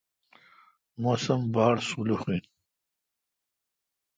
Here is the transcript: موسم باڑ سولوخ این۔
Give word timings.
موسم 1.03 1.41
باڑ 1.53 1.75
سولوخ 1.87 2.23
این۔ 2.29 2.43